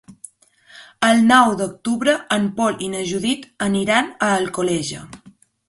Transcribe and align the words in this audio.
El 1.09 1.21
nou 1.31 1.53
d'octubre 1.59 2.15
en 2.37 2.49
Pol 2.57 2.81
i 2.87 2.89
na 2.95 3.05
Judit 3.13 3.47
aniran 3.69 4.13
a 4.29 4.33
Alcoleja. 4.43 5.07